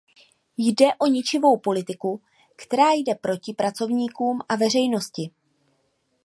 [0.57, 2.21] Jde o ničivou politiku,
[2.55, 5.29] která jde proti pracovníkům a veřejnosti.